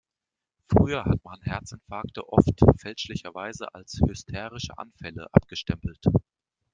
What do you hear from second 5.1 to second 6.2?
abgestempelt.